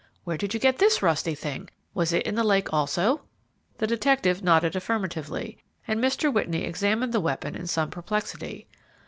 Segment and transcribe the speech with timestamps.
[0.23, 1.69] "Where did you get this rusty thing?
[1.93, 3.21] Was it in the lake, also?"
[3.77, 6.33] The detective nodded affirmatively, and Mr.
[6.33, 8.67] Whitney examined the weapon in some perplexity.